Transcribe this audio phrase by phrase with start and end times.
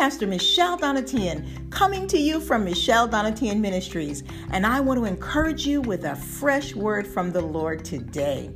[0.00, 5.66] Pastor Michelle Donatian, coming to you from Michelle Donatian Ministries, and I want to encourage
[5.66, 8.50] you with a fresh word from the Lord today.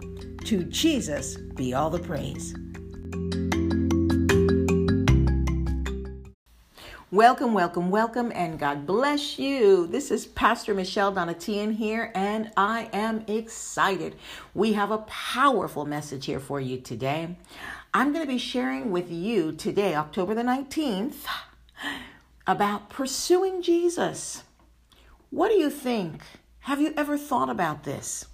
[0.47, 2.55] To Jesus be all the praise.
[7.11, 9.87] Welcome, welcome, welcome, and God bless you.
[9.87, 14.17] This is Pastor Michelle Donatian here, and I am excited.
[14.55, 17.37] We have a powerful message here for you today.
[17.97, 21.27] I'm going to be sharing with you today, October the 19th,
[22.45, 24.43] about pursuing Jesus.
[25.31, 26.21] What do you think?
[26.63, 28.27] Have you ever thought about this?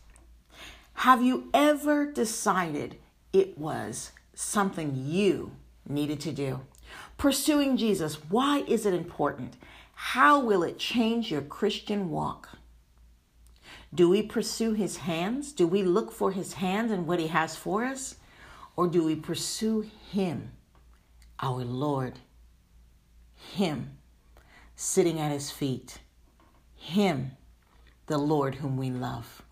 [0.95, 2.97] Have you ever decided
[3.35, 5.53] it was something you
[5.87, 6.61] needed to do?
[7.19, 9.59] Pursuing Jesus, why is it important?
[9.93, 12.49] How will it change your Christian walk?
[13.95, 15.53] Do we pursue his hands?
[15.53, 18.15] Do we look for his hands and what he has for us?
[18.77, 20.53] Or do we pursue him,
[21.41, 22.19] our Lord?
[23.55, 23.99] Him,
[24.77, 25.99] sitting at his feet.
[26.75, 27.33] Him,
[28.07, 29.43] the Lord whom we love.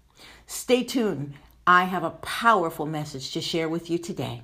[0.47, 1.35] Stay tuned.
[1.67, 4.43] I have a powerful message to share with you today.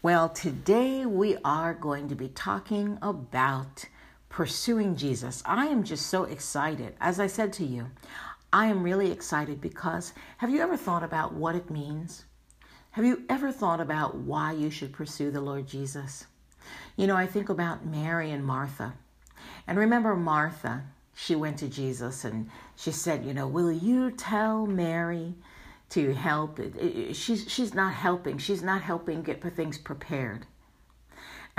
[0.00, 3.86] Well, today we are going to be talking about
[4.28, 5.42] pursuing Jesus.
[5.46, 6.94] I am just so excited.
[7.00, 7.90] As I said to you,
[8.52, 12.24] I am really excited because have you ever thought about what it means?
[12.92, 16.26] Have you ever thought about why you should pursue the Lord Jesus?
[16.96, 18.94] You know, I think about Mary and Martha.
[19.66, 20.84] And remember Martha,
[21.14, 25.34] she went to Jesus and she said, You know, will you tell Mary
[25.90, 26.60] to help.
[27.12, 28.38] She's she's not helping.
[28.38, 30.46] She's not helping get things prepared.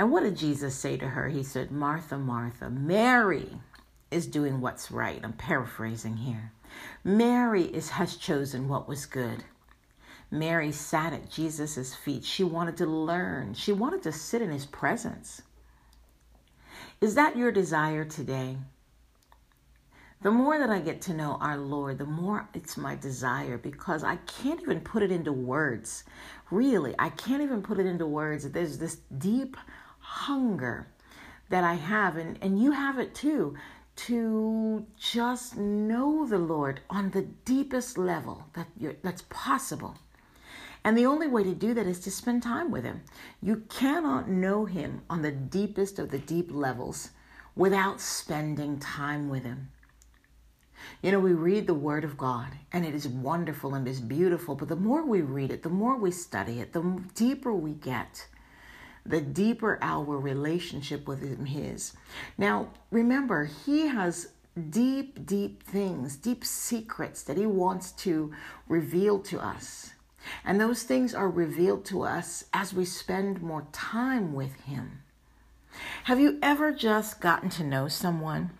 [0.00, 1.28] And what did Jesus say to her?
[1.28, 3.60] He said, "Martha, Martha, Mary
[4.10, 6.52] is doing what's right." I'm paraphrasing here.
[7.04, 9.44] Mary is has chosen what was good.
[10.30, 12.24] Mary sat at Jesus' feet.
[12.24, 13.52] She wanted to learn.
[13.52, 15.42] She wanted to sit in his presence.
[17.02, 18.56] Is that your desire today?
[20.22, 24.02] The more that I get to know our Lord, the more it's my desire because
[24.02, 26.04] I can't even put it into words.
[26.50, 28.50] Really, I can't even put it into words.
[28.50, 29.58] There's this deep
[30.10, 30.88] hunger
[31.50, 33.54] that I have, and, and you have it too,
[33.96, 38.66] to just know the Lord on the deepest level that
[39.02, 39.98] that's possible.
[40.82, 43.02] And the only way to do that is to spend time with Him.
[43.42, 47.10] You cannot know Him on the deepest of the deep levels
[47.54, 49.68] without spending time with Him.
[51.02, 54.00] You know, we read the Word of God and it is wonderful and it is
[54.00, 57.72] beautiful, but the more we read it, the more we study it, the deeper we
[57.72, 58.26] get,
[59.04, 61.94] the deeper our relationship with Him is.
[62.38, 64.28] Now, remember, He has
[64.70, 68.32] deep, deep things, deep secrets that He wants to
[68.68, 69.92] reveal to us.
[70.44, 75.02] And those things are revealed to us as we spend more time with Him.
[76.04, 78.50] Have you ever just gotten to know someone?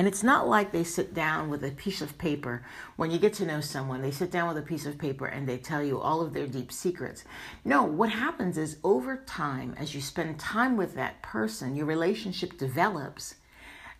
[0.00, 2.64] And it's not like they sit down with a piece of paper.
[2.96, 5.46] When you get to know someone, they sit down with a piece of paper and
[5.46, 7.22] they tell you all of their deep secrets.
[7.66, 12.56] No, what happens is over time, as you spend time with that person, your relationship
[12.56, 13.34] develops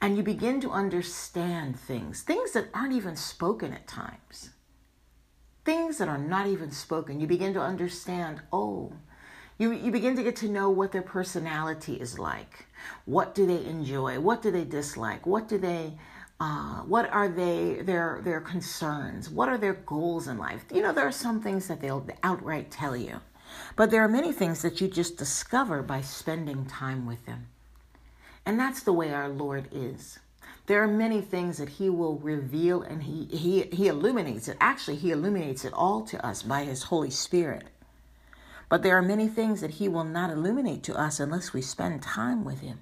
[0.01, 4.53] and you begin to understand things, things that aren't even spoken at times.
[5.67, 7.21] Things that are not even spoken.
[7.21, 8.95] You begin to understand, oh,
[9.61, 12.65] you, you begin to get to know what their personality is like.
[13.05, 14.19] What do they enjoy?
[14.19, 15.27] What do they dislike?
[15.27, 15.93] What do they
[16.41, 19.29] uh, what are they their their concerns?
[19.29, 20.65] What are their goals in life?
[20.73, 23.21] You know, there are some things that they'll outright tell you,
[23.77, 27.49] but there are many things that you just discover by spending time with them.
[28.47, 30.19] And that's the way our Lord is.
[30.65, 34.57] There are many things that He will reveal and He He He illuminates it.
[34.59, 37.65] Actually, He illuminates it all to us by His Holy Spirit.
[38.71, 42.01] But there are many things that He will not illuminate to us unless we spend
[42.03, 42.79] time with Him.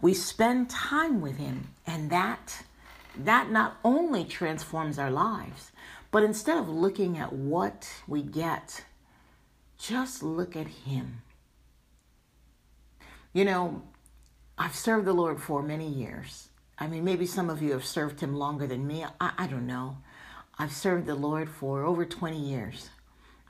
[0.00, 2.62] We spend time with Him, and that
[3.18, 5.72] that not only transforms our lives,
[6.10, 8.84] but instead of looking at what we get,
[9.78, 11.22] just look at Him.
[13.32, 13.82] You know,
[14.58, 16.50] I've served the Lord for many years.
[16.78, 19.06] I mean, maybe some of you have served Him longer than me.
[19.18, 19.96] I, I don't know.
[20.58, 22.90] I've served the Lord for over 20 years.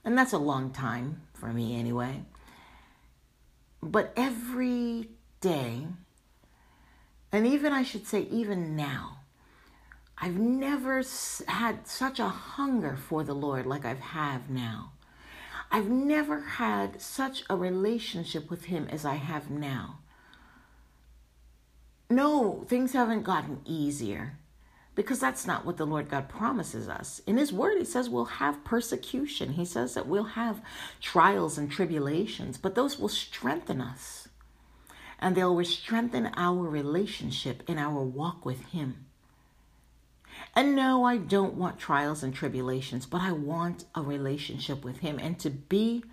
[0.07, 2.23] And that's a long time for me anyway.
[3.83, 5.11] But every
[5.41, 5.89] day,
[7.33, 9.19] and even I should say, even now,
[10.17, 11.03] I've never
[11.49, 14.93] had such a hunger for the Lord like I've had now.
[15.73, 19.99] I've never had such a relationship with Him as I have now.
[22.09, 24.39] No, things haven't gotten easier.
[24.97, 27.21] Because that's not what the Lord God promises us.
[27.27, 29.53] In His Word, He says we'll have persecution.
[29.53, 30.61] He says that we'll have
[31.01, 34.29] trials and tribulations, but those will strengthen us
[35.19, 39.05] and they'll strengthen our relationship in our walk with Him.
[40.55, 45.19] And no, I don't want trials and tribulations, but I want a relationship with Him
[45.19, 46.05] and to be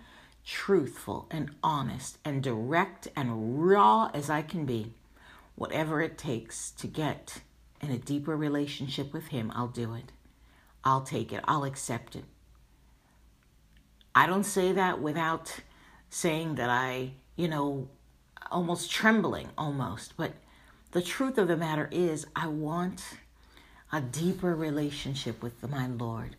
[0.44, 4.92] truthful and honest and direct and raw as I can be.
[5.56, 7.40] Whatever it takes to get
[7.80, 10.12] in a deeper relationship with Him, I'll do it.
[10.84, 11.42] I'll take it.
[11.46, 12.24] I'll accept it.
[14.14, 15.60] I don't say that without
[16.10, 17.88] saying that I, you know,
[18.50, 20.16] almost trembling almost.
[20.16, 20.32] But
[20.92, 23.02] the truth of the matter is, I want
[23.92, 26.36] a deeper relationship with my Lord.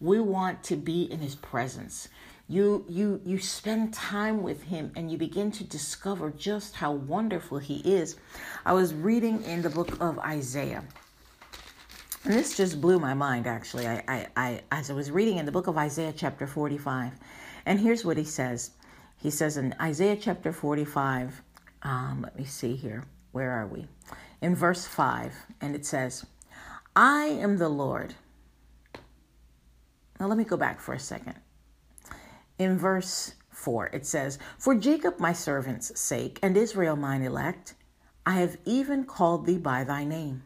[0.00, 2.08] We want to be in His presence.
[2.50, 7.58] You, you, you spend time with Him and you begin to discover just how wonderful
[7.58, 8.16] He is.
[8.66, 10.82] I was reading in the book of Isaiah.
[12.24, 13.86] And this just blew my mind, actually.
[13.86, 17.12] I, I, I, as I was reading in the book of Isaiah, chapter 45,
[17.66, 18.72] and here's what he says.
[19.16, 21.42] He says in Isaiah chapter 45,
[21.84, 23.04] um, let me see here.
[23.30, 23.86] Where are we?
[24.42, 26.26] In verse 5, and it says,
[26.96, 28.16] I am the Lord.
[30.18, 31.36] Now let me go back for a second
[32.60, 37.74] in verse 4, it says, For Jacob my servant's sake, and Israel mine elect,
[38.26, 40.42] I have even called thee by thy name.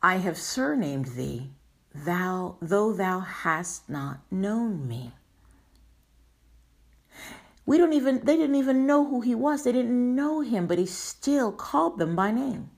[0.00, 1.50] I have surnamed thee,
[1.92, 5.12] thou though thou hast not known me.
[7.66, 9.64] We don't even they didn't even know who he was.
[9.64, 12.70] They didn't know him, but he still called them by name.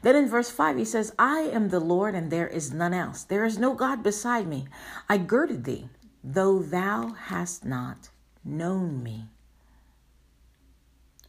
[0.00, 3.22] Then in verse 5 he says, I am the Lord and there is none else.
[3.22, 4.66] There is no God beside me.
[5.10, 5.88] I girded thee,
[6.22, 8.08] though thou hast not
[8.44, 9.26] known me.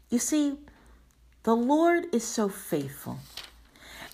[0.10, 0.58] You see,
[1.44, 3.20] the Lord is so faithful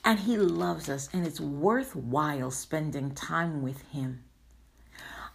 [0.03, 4.23] and He loves us, and it's worthwhile spending time with Him.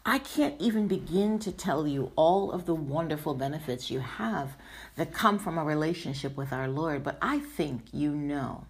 [0.04, 4.56] I can't even begin to tell you all of the wonderful benefits you have
[4.96, 8.66] that come from a relationship with our Lord, but I think you know.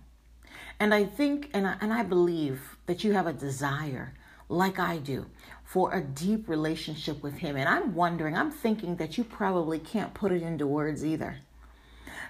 [0.80, 4.14] And I think and I, and I believe that you have a desire,
[4.48, 5.26] like I do,
[5.66, 7.56] for a deep relationship with Him.
[7.56, 11.38] And I'm wondering, I'm thinking that you probably can't put it into words either.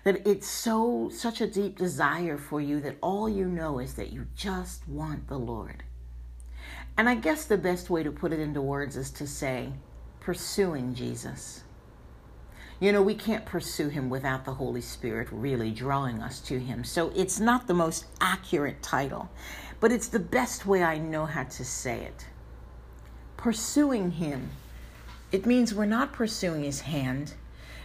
[0.04, 4.10] That it's so, such a deep desire for you that all you know is that
[4.10, 5.82] you just want the Lord.
[6.96, 9.70] And I guess the best way to put it into words is to say,
[10.20, 11.62] pursuing Jesus.
[12.80, 16.84] You know, we can't pursue him without the Holy Spirit really drawing us to him.
[16.84, 19.28] So it's not the most accurate title,
[19.78, 22.26] but it's the best way I know how to say it
[23.36, 24.50] pursuing Him.
[25.32, 27.34] It means we're not pursuing His hand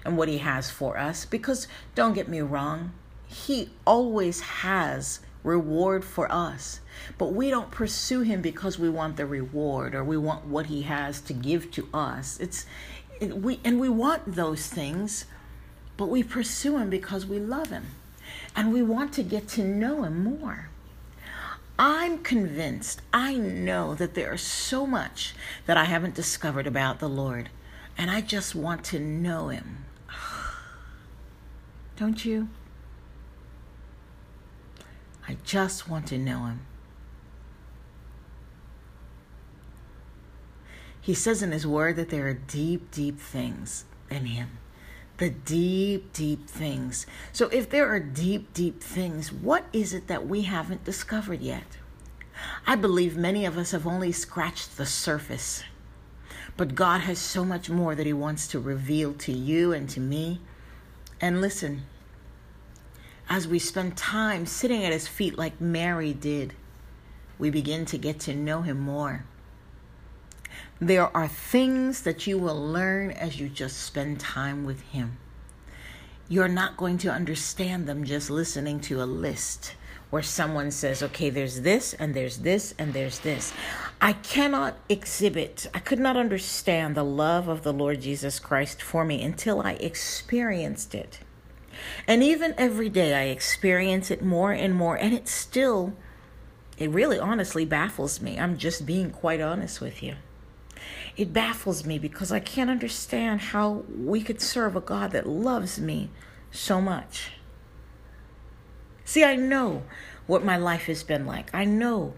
[0.06, 2.92] and what He has for us because don't get me wrong,
[3.28, 6.80] He always has reward for us.
[7.18, 10.84] But we don't pursue him because we want the reward or we want what he
[10.84, 12.40] has to give to us.
[12.40, 12.66] It's
[13.20, 15.26] it, we and we want those things,
[15.98, 17.88] but we pursue him because we love him
[18.56, 20.70] and we want to get to know him more.
[22.02, 25.36] I'm convinced, I know that there is so much
[25.68, 27.52] that I haven't discovered about the Lord,
[27.96, 29.86] and I just want to know Him.
[31.98, 32.50] Don't you?
[35.28, 36.62] I just want to know Him.
[41.02, 44.58] He says in His Word that there are deep, deep things in Him.
[45.18, 47.06] The deep, deep things.
[47.32, 51.78] So, if there are deep, deep things, what is it that we haven't discovered yet?
[52.66, 55.64] I believe many of us have only scratched the surface.
[56.58, 60.00] But God has so much more that He wants to reveal to you and to
[60.00, 60.42] me.
[61.20, 61.84] And listen,
[63.30, 66.54] as we spend time sitting at His feet like Mary did,
[67.40, 69.26] we begin to get to know Him more.
[70.80, 75.18] There are things that you will learn as you just spend time with Him.
[76.28, 79.76] You're not going to understand them just listening to a list
[80.12, 83.54] where someone says, okay, there's this and there's this and there's this.
[84.00, 89.04] I cannot exhibit, I could not understand the love of the Lord Jesus Christ for
[89.04, 91.20] me until I experienced it.
[92.08, 95.94] And even every day I experience it more and more, and it still,
[96.78, 98.38] it really honestly baffles me.
[98.38, 100.16] I'm just being quite honest with you.
[101.16, 105.80] It baffles me because I can't understand how we could serve a God that loves
[105.80, 106.10] me
[106.52, 107.32] so much.
[109.12, 109.84] See, I know
[110.26, 111.54] what my life has been like.
[111.54, 112.14] I know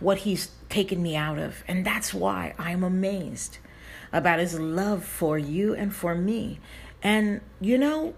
[0.00, 1.64] what He's taken me out of.
[1.66, 3.56] And that's why I'm amazed
[4.12, 6.60] about His love for you and for me.
[7.02, 8.12] And, you know,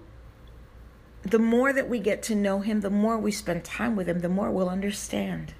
[1.23, 4.19] the more that we get to know Him, the more we spend time with Him,
[4.19, 5.55] the more we'll understand.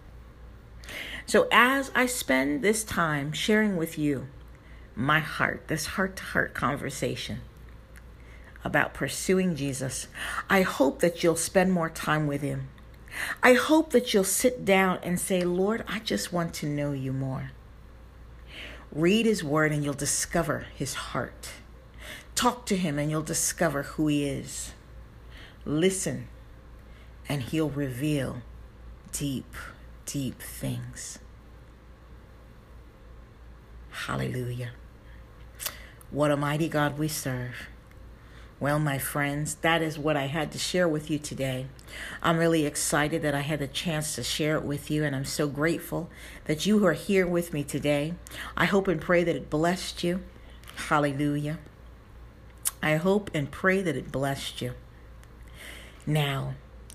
[1.27, 4.27] So, as I spend this time sharing with you
[4.97, 7.41] my heart, this heart to heart conversation
[8.65, 10.09] about pursuing Jesus,
[10.51, 12.69] I hope that you'll spend more time with Him.
[13.43, 17.13] I hope that you'll sit down and say, Lord, I just want to know you
[17.13, 17.53] more.
[18.93, 21.51] Read His Word and you'll discover His heart.
[22.35, 24.73] Talk to Him and you'll discover who He is.
[25.65, 26.29] Listen
[27.29, 28.43] and He'll reveal
[29.13, 29.55] deep,
[30.07, 31.19] deep things.
[34.07, 34.71] Hallelujah.
[36.11, 37.69] What a mighty God we serve.
[38.61, 41.67] Well, my friends, that is what I had to share with you today.
[42.21, 45.25] I'm really excited that I had the chance to share it with you, and I'm
[45.25, 46.11] so grateful
[46.47, 48.15] that you are here with me today.
[48.57, 50.25] I hope and pray that it blessed you.
[50.89, 51.59] Hallelujah.
[52.83, 54.73] I hope and pray that it blessed you.
[56.05, 56.55] Now,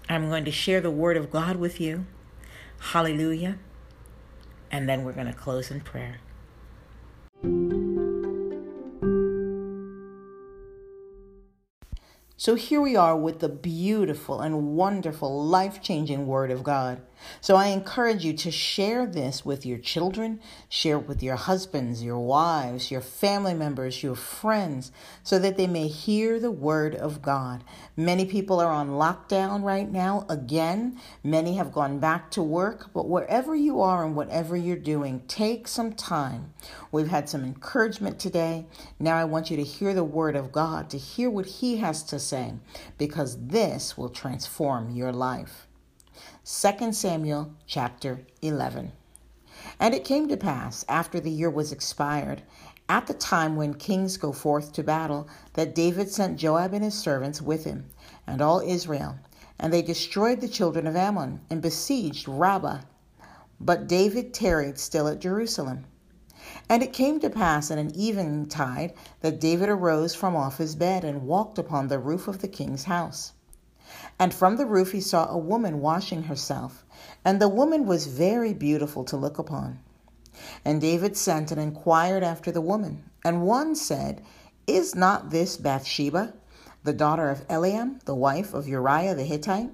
[0.09, 2.05] I'm going to share the word of God with you.
[2.79, 3.57] Hallelujah.
[4.69, 6.17] And then we're going to close in prayer.
[12.43, 16.99] So here we are with the beautiful and wonderful, life changing Word of God.
[17.41, 20.39] So I encourage you to share this with your children,
[20.69, 24.91] share it with your husbands, your wives, your family members, your friends,
[25.23, 27.63] so that they may hear the word of God.
[27.95, 30.25] Many people are on lockdown right now.
[30.29, 35.21] Again, many have gone back to work, but wherever you are and whatever you're doing,
[35.27, 36.53] take some time.
[36.91, 38.65] We've had some encouragement today.
[38.99, 42.03] Now I want you to hear the word of God, to hear what He has
[42.03, 42.53] to say,
[42.97, 45.67] because this will transform your life.
[46.45, 48.91] 2 Samuel chapter 11.
[49.79, 52.41] And it came to pass, after the year was expired,
[52.89, 56.95] at the time when kings go forth to battle, that David sent Joab and his
[56.95, 57.85] servants with him,
[58.27, 59.15] and all Israel.
[59.57, 62.81] And they destroyed the children of Ammon, and besieged Rabbah.
[63.61, 65.85] But David tarried still at Jerusalem.
[66.67, 71.05] And it came to pass in an eventide that David arose from off his bed,
[71.05, 73.31] and walked upon the roof of the king's house.
[74.19, 76.85] And from the roof he saw a woman washing herself,
[77.25, 79.79] and the woman was very beautiful to look upon.
[80.65, 83.03] And David sent and inquired after the woman.
[83.23, 84.21] And one said,
[84.67, 86.33] Is not this Bathsheba,
[86.83, 89.71] the daughter of Eliam, the wife of Uriah the Hittite?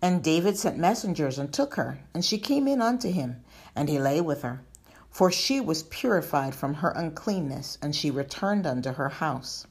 [0.00, 3.42] And David sent messengers and took her, and she came in unto him,
[3.76, 4.62] and he lay with her.
[5.10, 9.66] For she was purified from her uncleanness, and she returned unto her house.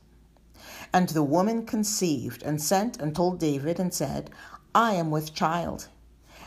[0.94, 4.30] And the woman conceived and sent and told David and said,
[4.76, 5.88] I am with child.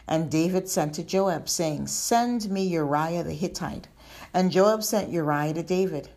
[0.07, 3.89] And David sent to Joab, saying, Send me Uriah the Hittite.
[4.35, 6.11] And Joab sent Uriah to David.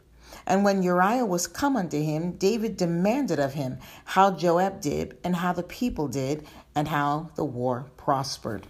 [0.46, 5.38] And when Uriah was come unto him, David demanded of him how Joab did, and
[5.38, 8.68] how the people did, and how the war prospered.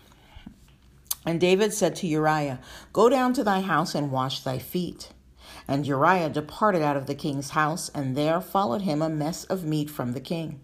[1.26, 2.60] And David said to Uriah,
[2.94, 5.10] Go down to thy house and wash thy feet.
[5.68, 9.66] And Uriah departed out of the king's house, and there followed him a mess of
[9.66, 10.62] meat from the king.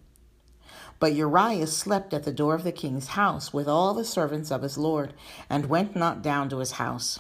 [1.00, 4.62] But Uriah slept at the door of the king's house with all the servants of
[4.62, 5.14] his lord,
[5.50, 7.20] and went not down to his house.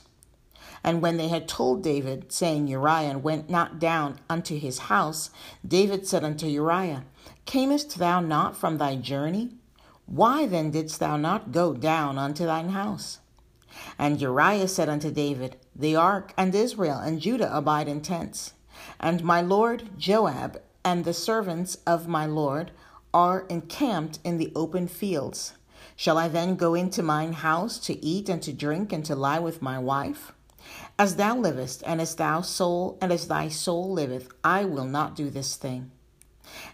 [0.83, 5.29] And when they had told David, saying, Uriah went not down unto his house,
[5.65, 7.05] David said unto Uriah,
[7.45, 9.51] Camest thou not from thy journey?
[10.05, 13.19] Why then didst thou not go down unto thine house?
[13.97, 18.53] And Uriah said unto David, The ark and Israel and Judah abide in tents,
[18.99, 22.71] and my lord Joab and the servants of my lord
[23.13, 25.53] are encamped in the open fields.
[25.95, 29.39] Shall I then go into mine house to eat and to drink and to lie
[29.39, 30.33] with my wife?
[30.97, 35.15] As thou livest, and as thou soul and as thy soul liveth, I will not
[35.15, 35.91] do this thing.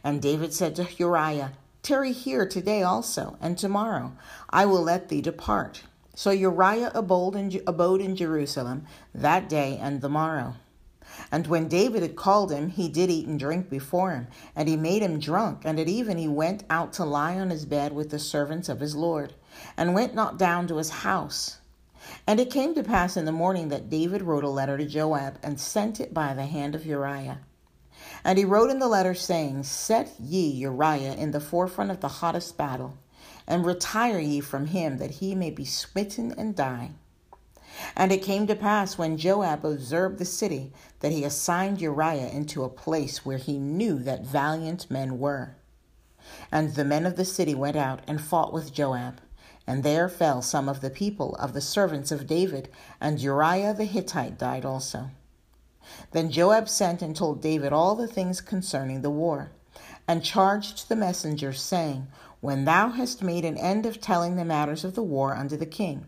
[0.03, 4.13] And David said to Uriah, Tarry here today also, and tomorrow
[4.50, 5.84] I will let thee depart.
[6.19, 8.85] So Uriah abode in, abode in Jerusalem
[9.15, 10.55] that day and the morrow.
[11.31, 14.75] And when David had called him, he did eat and drink before him, and he
[14.75, 15.61] made him drunk.
[15.63, 18.81] And at even he went out to lie on his bed with the servants of
[18.81, 19.33] his Lord,
[19.77, 21.59] and went not down to his house.
[22.27, 25.39] And it came to pass in the morning that David wrote a letter to Joab,
[25.41, 27.39] and sent it by the hand of Uriah.
[28.25, 32.09] And he wrote in the letter, saying, Set ye Uriah in the forefront of the
[32.09, 32.97] hottest battle
[33.50, 36.91] and retire ye from him, that he may be smitten and die.
[37.96, 42.63] And it came to pass when Joab observed the city that he assigned Uriah into
[42.63, 45.56] a place where he knew that valiant men were.
[46.51, 49.22] And the men of the city went out and fought with Joab.
[49.65, 53.86] And there fell some of the people of the servants of David, and Uriah the
[53.86, 55.12] Hittite died also.
[56.12, 59.51] Then Joab sent and told David all the things concerning the war,
[60.08, 62.08] and charged the messengers, saying,
[62.41, 65.65] when thou hast made an end of telling the matters of the war unto the
[65.65, 66.05] king,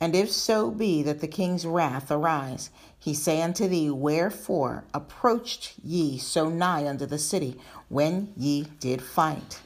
[0.00, 5.74] And if so be that the king's wrath arise, he say unto thee, Wherefore approached
[5.82, 7.56] ye so nigh unto the city
[7.88, 9.60] when ye did fight?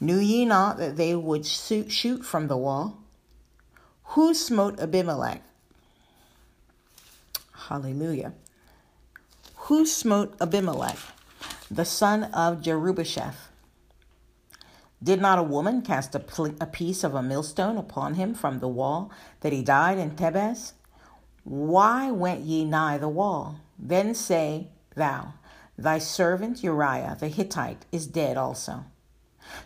[0.00, 2.98] Knew ye not that they would shoot from the wall?
[4.14, 5.42] Who smote Abimelech?
[7.52, 8.32] Hallelujah.
[9.56, 10.98] Who smote Abimelech,
[11.70, 13.49] the son of Jerubbesheth?
[15.02, 18.58] Did not a woman cast a, pl- a piece of a millstone upon him from
[18.58, 20.74] the wall that he died in Thebez?
[21.44, 23.60] Why went ye nigh the wall?
[23.78, 25.34] Then say thou,
[25.78, 28.84] Thy servant Uriah the Hittite is dead also.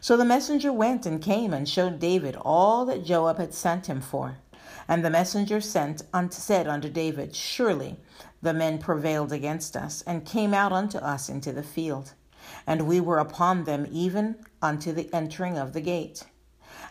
[0.00, 4.00] So the messenger went and came and showed David all that Joab had sent him
[4.00, 4.36] for.
[4.86, 7.96] And the messenger sent unto, said unto David, Surely
[8.40, 12.12] the men prevailed against us, and came out unto us into the field,
[12.66, 16.24] and we were upon them even unto the entering of the gate.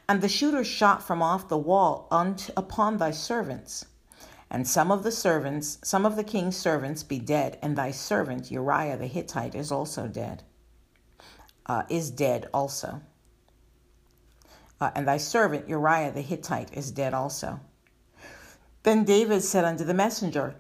[0.08, 3.86] And the shooters shot from off the wall unto, upon thy servants.
[4.50, 8.52] And some of the servants, some of the king's servants be dead, and thy servant
[8.52, 10.44] Uriah the Hittite is also dead,
[11.66, 13.02] uh, is dead also.
[14.80, 17.62] Uh, and thy servant Uriah the Hittite is dead also.
[18.84, 20.56] Then David said unto the messenger,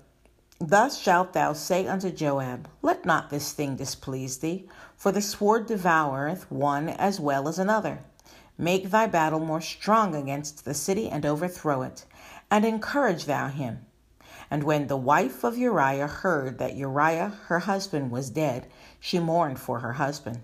[0.60, 5.68] Thus shalt thou say unto Joab, Let not this thing displease thee, for the sword
[5.68, 8.00] devoureth one as well as another.
[8.58, 12.06] Make thy battle more strong against the city, and overthrow it,
[12.52, 13.86] and encourage thou him.
[14.52, 18.68] And when the wife of Uriah heard that Uriah her husband was dead,
[19.00, 20.42] she mourned for her husband.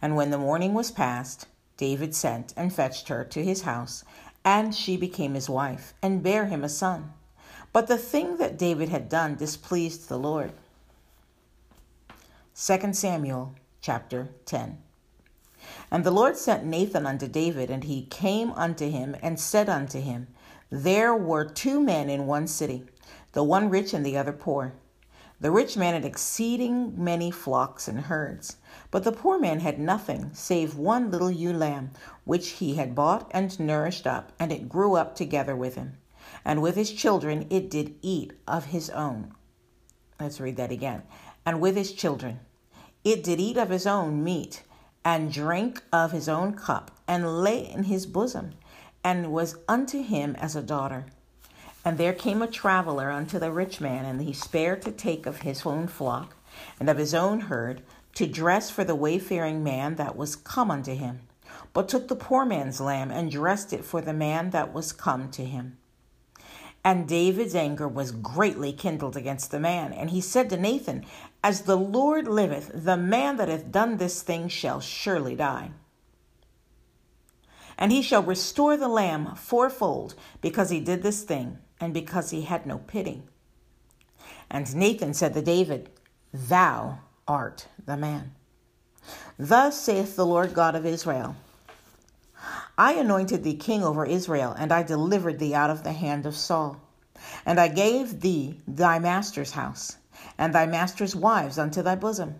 [0.00, 4.04] And when the mourning was past, David sent and fetched her to his house,
[4.44, 7.12] and she became his wife, and bare him a son.
[7.72, 10.52] But the thing that David had done displeased the Lord.
[12.54, 14.78] 2 Samuel chapter 10.
[15.90, 20.00] And the Lord sent Nathan unto David, and he came unto him and said unto
[20.00, 20.28] him,
[20.70, 22.84] There were two men in one city,
[23.32, 24.74] the one rich and the other poor.
[25.40, 28.56] The rich man had exceeding many flocks and herds,
[28.90, 31.92] but the poor man had nothing save one little ewe lamb,
[32.24, 35.96] which he had bought and nourished up, and it grew up together with him.
[36.44, 39.34] And with his children it did eat of his own.
[40.20, 41.02] Let's read that again.
[41.46, 42.40] And with his children
[43.04, 44.62] it did eat of his own meat,
[45.04, 48.52] and drank of his own cup, and lay in his bosom,
[49.02, 51.06] and was unto him as a daughter.
[51.84, 55.40] And there came a traveler unto the rich man, and he spared to take of
[55.40, 56.36] his own flock
[56.78, 57.82] and of his own herd
[58.14, 61.20] to dress for the wayfaring man that was come unto him,
[61.72, 65.30] but took the poor man's lamb and dressed it for the man that was come
[65.30, 65.78] to him.
[66.82, 69.92] And David's anger was greatly kindled against the man.
[69.92, 71.04] And he said to Nathan,
[71.42, 75.70] As the Lord liveth, the man that hath done this thing shall surely die.
[77.78, 82.42] And he shall restore the lamb fourfold, because he did this thing, and because he
[82.42, 83.22] had no pity.
[84.50, 85.88] And Nathan said to David,
[86.32, 88.34] Thou art the man.
[89.38, 91.36] Thus saith the Lord God of Israel
[92.76, 96.36] I anointed thee king over Israel, and I delivered thee out of the hand of
[96.36, 96.80] Saul.
[97.44, 99.98] And I gave thee thy master's house,
[100.38, 102.36] and thy master's wives unto thy bosom,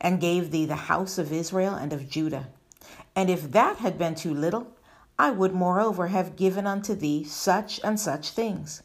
[0.00, 2.48] and gave thee the house of Israel and of Judah.
[3.14, 4.68] And if that had been too little,
[5.18, 8.82] I would moreover have given unto thee such and such things.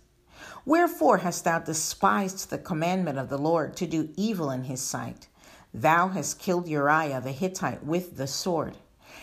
[0.66, 5.28] Wherefore hast thou despised the commandment of the Lord to do evil in his sight?
[5.74, 8.78] Thou hast killed Uriah the Hittite with the sword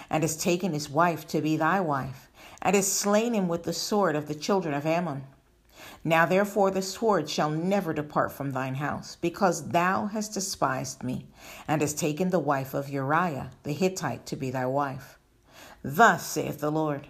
[0.09, 2.31] and hast taken his wife to be thy wife,
[2.61, 5.25] and hast slain him with the sword of the children of Ammon.
[6.05, 11.27] Now therefore the sword shall never depart from thine house, because thou hast despised me,
[11.69, 15.19] and hast taken the wife of Uriah the Hittite to be thy wife.
[15.83, 17.09] Thus saith the Lord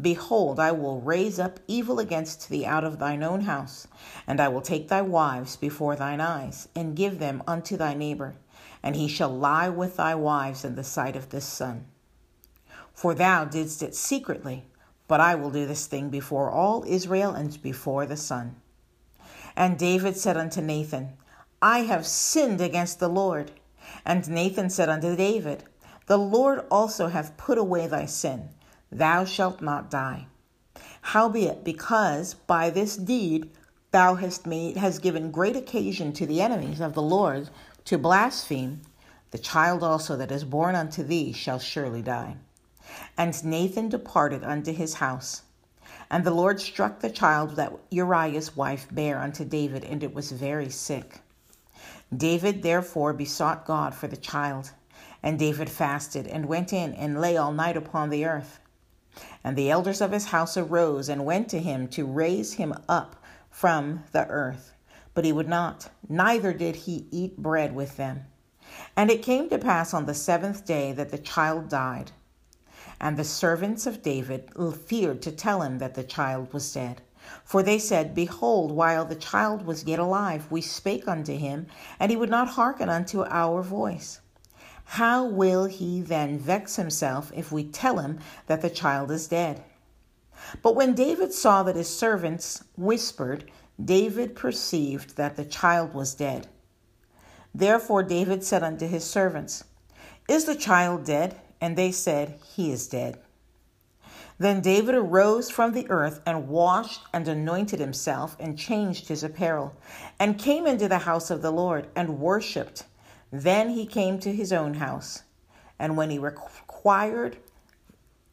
[0.00, 3.86] Behold, I will raise up evil against thee out of thine own house,
[4.26, 8.34] and I will take thy wives before thine eyes, and give them unto thy neighbor,
[8.82, 11.86] and he shall lie with thy wives in the sight of this sun.
[12.94, 14.64] For thou didst it secretly,
[15.08, 18.56] but I will do this thing before all Israel and before the sun.
[19.56, 21.14] And David said unto Nathan,
[21.60, 23.52] I have sinned against the Lord.
[24.04, 25.64] And Nathan said unto David,
[26.06, 28.48] The Lord also hath put away thy sin.
[28.90, 30.26] Thou shalt not die.
[31.02, 33.50] Howbeit, because by this deed
[33.90, 37.50] thou hast made has given great occasion to the enemies of the Lord
[37.84, 38.82] to blaspheme,
[39.30, 42.36] the child also that is born unto thee shall surely die.
[43.16, 45.42] And Nathan departed unto his house.
[46.10, 50.32] And the Lord struck the child that Uriah's wife bare unto David, and it was
[50.32, 51.20] very sick.
[52.14, 54.72] David therefore besought God for the child.
[55.22, 58.58] And David fasted, and went in, and lay all night upon the earth.
[59.44, 63.22] And the elders of his house arose and went to him to raise him up
[63.50, 64.72] from the earth.
[65.14, 68.24] But he would not, neither did he eat bread with them.
[68.96, 72.12] And it came to pass on the seventh day that the child died.
[73.02, 74.48] And the servants of David
[74.86, 77.02] feared to tell him that the child was dead.
[77.44, 81.66] For they said, Behold, while the child was yet alive, we spake unto him,
[81.98, 84.20] and he would not hearken unto our voice.
[84.84, 89.64] How will he then vex himself if we tell him that the child is dead?
[90.62, 93.50] But when David saw that his servants whispered,
[93.82, 96.46] David perceived that the child was dead.
[97.54, 99.64] Therefore David said unto his servants,
[100.28, 101.40] Is the child dead?
[101.62, 103.20] And they said, He is dead.
[104.36, 109.76] Then David arose from the earth and washed and anointed himself and changed his apparel
[110.18, 112.82] and came into the house of the Lord and worshipped.
[113.30, 115.22] Then he came to his own house.
[115.78, 117.36] And when he required,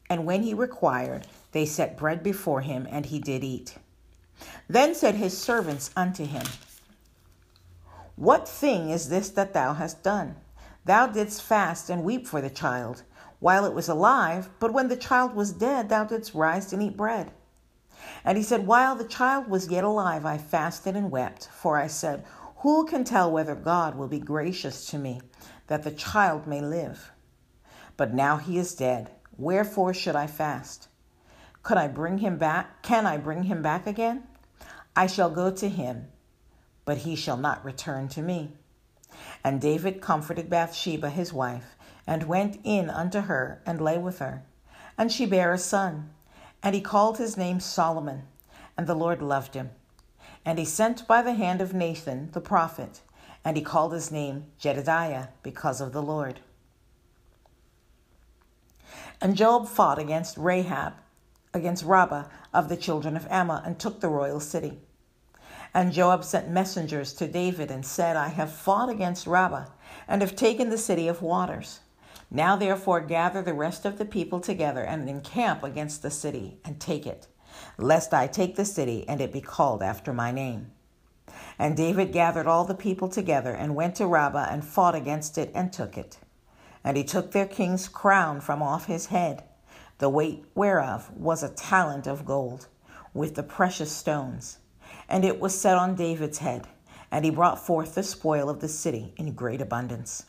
[0.08, 3.76] and when he required, they set bread before him, and he did eat.
[4.68, 6.46] Then said his servants unto him,
[8.16, 10.34] What thing is this that thou hast done?
[10.84, 13.04] Thou didst fast and weep for the child
[13.40, 16.96] while it was alive, but when the child was dead, thou didst rise and eat
[16.96, 17.32] bread.
[18.24, 21.86] And he said, While the child was yet alive, I fasted and wept, for I
[21.86, 22.24] said,
[22.58, 25.20] Who can tell whether God will be gracious to me,
[25.66, 27.10] that the child may live?
[27.96, 29.10] But now he is dead.
[29.36, 30.88] Wherefore should I fast?
[31.62, 32.82] Could I bring him back?
[32.82, 34.24] Can I bring him back again?
[34.94, 36.08] I shall go to him,
[36.84, 38.52] but he shall not return to me.
[39.42, 41.76] And David comforted Bathsheba his wife
[42.10, 44.42] and went in unto her and lay with her.
[44.98, 46.10] And she bare a son,
[46.60, 48.24] and he called his name Solomon,
[48.76, 49.70] and the Lord loved him.
[50.44, 53.00] And he sent by the hand of Nathan the prophet,
[53.44, 56.40] and he called his name Jedidiah because of the Lord.
[59.20, 60.94] And Joab fought against Rahab,
[61.54, 64.80] against Rabbah of the children of Ammon, and took the royal city.
[65.72, 69.66] And Joab sent messengers to David and said, I have fought against Rabbah,
[70.08, 71.78] and have taken the city of waters.
[72.30, 76.78] Now therefore gather the rest of the people together and encamp against the city and
[76.78, 77.26] take it,
[77.76, 80.70] lest I take the city and it be called after my name.
[81.58, 85.50] And David gathered all the people together and went to Rabbah and fought against it
[85.54, 86.18] and took it.
[86.84, 89.42] And he took their king's crown from off his head,
[89.98, 92.68] the weight whereof was a talent of gold,
[93.12, 94.58] with the precious stones.
[95.08, 96.68] And it was set on David's head,
[97.10, 100.24] and he brought forth the spoil of the city in great abundance.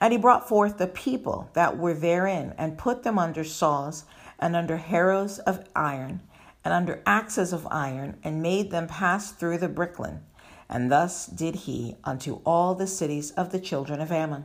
[0.00, 4.04] And he brought forth the people that were therein, and put them under saws,
[4.38, 6.22] and under harrows of iron,
[6.64, 10.20] and under axes of iron, and made them pass through the brickkiln.
[10.68, 14.44] And thus did he unto all the cities of the children of Ammon.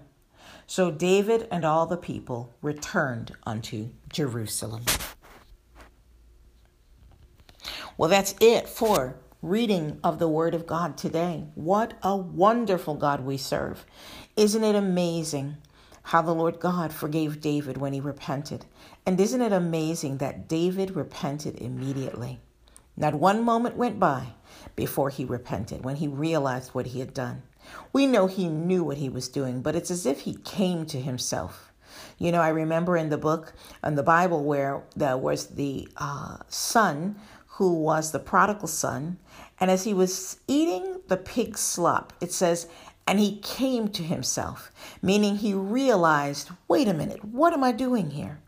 [0.65, 4.83] So David and all the people returned unto Jerusalem.
[7.97, 11.45] Well, that's it for reading of the Word of God today.
[11.53, 13.85] What a wonderful God we serve.
[14.35, 15.57] Isn't it amazing
[16.03, 18.65] how the Lord God forgave David when he repented?
[19.05, 22.39] And isn't it amazing that David repented immediately?
[22.97, 24.33] Not one moment went by
[24.75, 27.43] before he repented, when he realized what he had done.
[27.91, 30.99] We know he knew what he was doing, but it's as if he came to
[30.99, 31.71] himself.
[32.17, 36.37] You know, I remember in the book, in the Bible, where there was the uh,
[36.49, 37.17] son
[37.47, 39.17] who was the prodigal son.
[39.59, 42.67] And as he was eating the pig slop, it says,
[43.05, 48.11] and he came to himself, meaning he realized, wait a minute, what am I doing
[48.11, 48.39] here?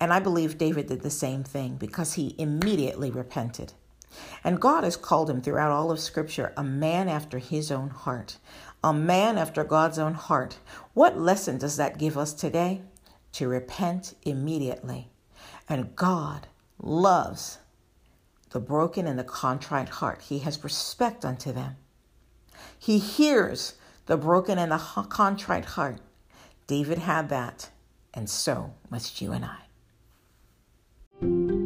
[0.00, 3.74] And I believe David did the same thing because he immediately repented.
[4.42, 8.38] And God has called him throughout all of Scripture a man after his own heart,
[8.82, 10.58] a man after God's own heart.
[10.94, 12.80] What lesson does that give us today?
[13.32, 15.10] To repent immediately.
[15.68, 16.48] And God
[16.82, 17.58] loves
[18.50, 20.22] the broken and the contrite heart.
[20.22, 21.76] He has respect unto them.
[22.78, 23.74] He hears
[24.10, 26.00] the broken and the contrite heart.
[26.66, 27.70] David had that,
[28.12, 31.59] and so must you and I.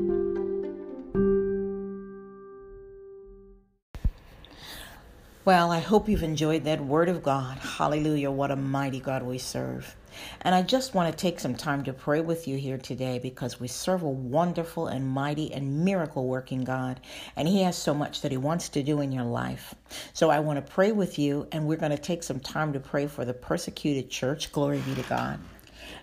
[5.46, 7.58] Well, I hope you've enjoyed that word of God.
[7.58, 8.30] Hallelujah.
[8.30, 9.94] What a mighty God we serve.
[10.40, 13.60] And I just want to take some time to pray with you here today because
[13.60, 16.98] we serve a wonderful and mighty and miracle working God.
[17.36, 19.74] And He has so much that He wants to do in your life.
[20.14, 22.80] So I want to pray with you, and we're going to take some time to
[22.80, 24.50] pray for the persecuted church.
[24.50, 25.40] Glory be to God.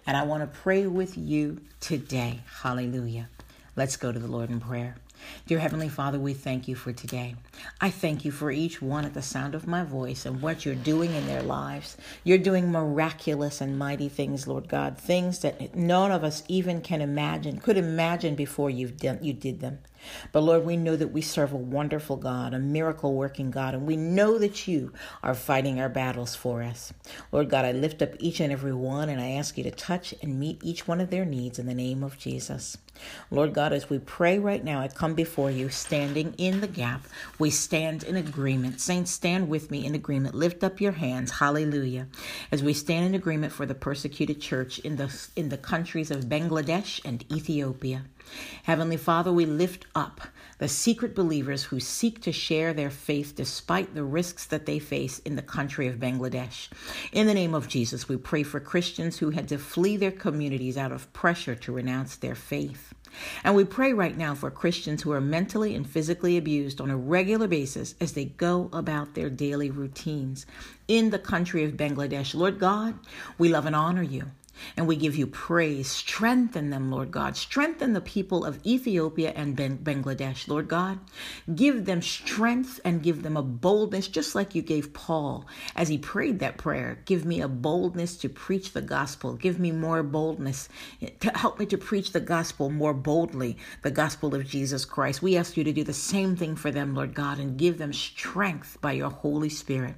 [0.05, 2.41] And I want to pray with you today.
[2.61, 3.27] Hallelujah.
[3.75, 4.97] Let's go to the Lord in prayer.
[5.45, 7.35] Dear Heavenly Father, we thank you for today.
[7.79, 10.75] I thank you for each one at the sound of my voice and what you're
[10.75, 11.97] doing in their lives.
[12.23, 17.01] You're doing miraculous and mighty things, Lord God, things that none of us even can
[17.01, 19.79] imagine, could imagine before you've done, you did them.
[20.31, 23.85] But Lord, we know that we serve a wonderful God, a miracle working God, and
[23.85, 26.93] we know that you are fighting our battles for us.
[27.31, 30.13] Lord God, I lift up each and every one and I ask you to touch
[30.21, 32.77] and meet each one of their needs in the name of Jesus.
[33.29, 37.05] Lord God, as we pray right now, I come before you standing in the gap.
[37.39, 38.79] We stand in agreement.
[38.79, 40.35] Saints, stand with me in agreement.
[40.35, 41.31] Lift up your hands.
[41.31, 42.07] Hallelujah.
[42.51, 46.25] As we stand in agreement for the persecuted church in the in the countries of
[46.25, 48.03] Bangladesh and Ethiopia.
[48.63, 50.21] Heavenly Father, we lift up
[50.59, 55.19] the secret believers who seek to share their faith despite the risks that they face
[55.19, 56.69] in the country of Bangladesh.
[57.11, 60.77] In the name of Jesus, we pray for Christians who had to flee their communities
[60.77, 62.93] out of pressure to renounce their faith.
[63.43, 66.97] And we pray right now for Christians who are mentally and physically abused on a
[66.97, 70.45] regular basis as they go about their daily routines
[70.87, 72.35] in the country of Bangladesh.
[72.35, 72.97] Lord God,
[73.37, 74.31] we love and honor you.
[74.77, 75.89] And we give you praise.
[75.89, 77.35] Strengthen them, Lord God.
[77.35, 80.99] Strengthen the people of Ethiopia and Bangladesh, Lord God.
[81.53, 85.97] Give them strength and give them a boldness, just like you gave Paul as he
[85.97, 86.99] prayed that prayer.
[87.05, 89.33] Give me a boldness to preach the gospel.
[89.33, 90.69] Give me more boldness
[91.19, 95.21] to help me to preach the gospel more boldly, the gospel of Jesus Christ.
[95.21, 97.93] We ask you to do the same thing for them, Lord God, and give them
[97.93, 99.95] strength by your Holy Spirit.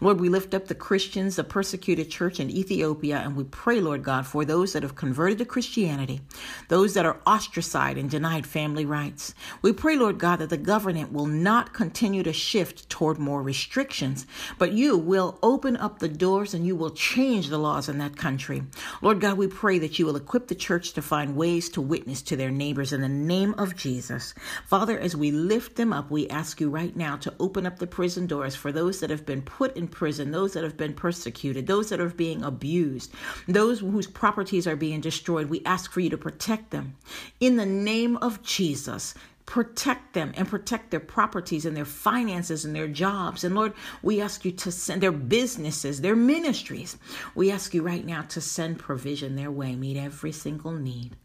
[0.00, 3.91] Lord, we lift up the Christians, the persecuted church in Ethiopia, and we pray, Lord
[4.00, 6.22] God, for those that have converted to Christianity,
[6.68, 9.34] those that are ostracized and denied family rights.
[9.60, 14.26] We pray, Lord God, that the government will not continue to shift toward more restrictions,
[14.58, 18.16] but you will open up the doors and you will change the laws in that
[18.16, 18.62] country.
[19.02, 22.22] Lord God, we pray that you will equip the church to find ways to witness
[22.22, 24.34] to their neighbors in the name of Jesus.
[24.66, 27.86] Father, as we lift them up, we ask you right now to open up the
[27.86, 31.66] prison doors for those that have been put in prison, those that have been persecuted,
[31.66, 33.12] those that are being abused,
[33.48, 35.50] those whose properties are being destroyed.
[35.50, 36.96] We ask for you to protect them.
[37.40, 39.14] In the name of Jesus,
[39.46, 43.44] protect them and protect their properties and their finances and their jobs.
[43.44, 46.96] And Lord, we ask you to send their businesses, their ministries.
[47.34, 51.16] We ask you right now to send provision their way, meet every single need,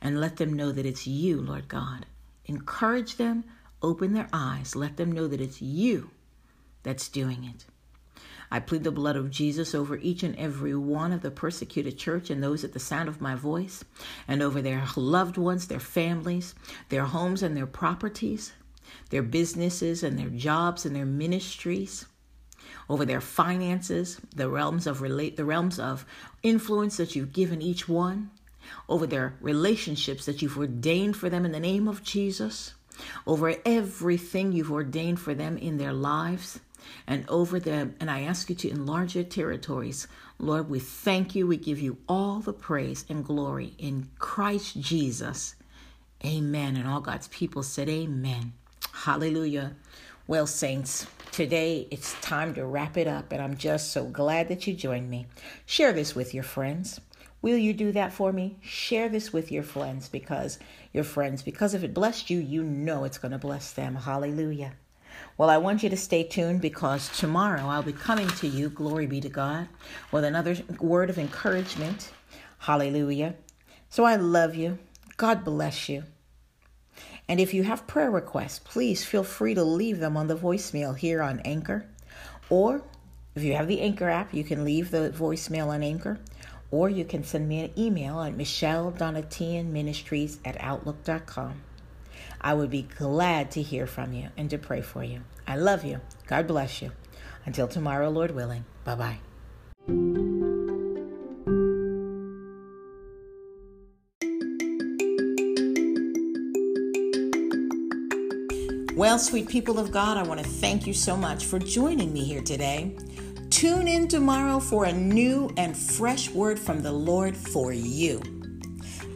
[0.00, 2.06] and let them know that it's you, Lord God.
[2.46, 3.44] Encourage them,
[3.82, 6.10] open their eyes, let them know that it's you
[6.82, 7.64] that's doing it.
[8.54, 12.30] I plead the blood of Jesus over each and every one of the persecuted church
[12.30, 13.84] and those at the sound of my voice,
[14.28, 16.54] and over their loved ones, their families,
[16.88, 18.52] their homes and their properties,
[19.10, 22.06] their businesses and their jobs and their ministries,
[22.88, 26.06] over their finances, the realms of relate the realms of
[26.44, 28.30] influence that you've given each one,
[28.88, 32.74] over their relationships that you've ordained for them in the name of Jesus,
[33.26, 36.60] over everything you've ordained for them in their lives
[37.06, 37.94] and over them.
[38.00, 40.08] And I ask you to enlarge your territories.
[40.38, 41.46] Lord, we thank you.
[41.46, 45.54] We give you all the praise and glory in Christ Jesus.
[46.24, 46.76] Amen.
[46.76, 48.52] And all God's people said, Amen.
[48.92, 49.74] Hallelujah.
[50.26, 54.66] Well, saints, today it's time to wrap it up, and I'm just so glad that
[54.66, 55.26] you joined me.
[55.66, 56.98] Share this with your friends.
[57.42, 58.56] Will you do that for me?
[58.62, 60.58] Share this with your friends because
[60.94, 63.96] your friends, because if it blessed you, you know it's going to bless them.
[63.96, 64.72] Hallelujah.
[65.36, 69.06] Well, I want you to stay tuned because tomorrow I'll be coming to you, glory
[69.06, 69.68] be to God,
[70.12, 72.12] with another word of encouragement.
[72.58, 73.34] Hallelujah.
[73.88, 74.78] So I love you.
[75.16, 76.04] God bless you.
[77.28, 80.96] And if you have prayer requests, please feel free to leave them on the voicemail
[80.96, 81.86] here on Anchor.
[82.50, 82.82] Or
[83.34, 86.18] if you have the Anchor app, you can leave the voicemail on Anchor.
[86.70, 91.62] Or you can send me an email at Michelle Donatian Ministries at Outlook.com.
[92.44, 95.22] I would be glad to hear from you and to pray for you.
[95.46, 96.02] I love you.
[96.26, 96.92] God bless you.
[97.46, 98.66] Until tomorrow, Lord willing.
[98.84, 99.18] Bye bye.
[108.94, 112.24] Well, sweet people of God, I want to thank you so much for joining me
[112.24, 112.94] here today.
[113.48, 118.22] Tune in tomorrow for a new and fresh word from the Lord for you.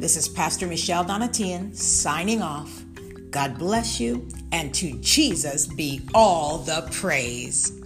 [0.00, 2.84] This is Pastor Michelle Donatian signing off.
[3.30, 7.77] God bless you, and to Jesus be all the praise.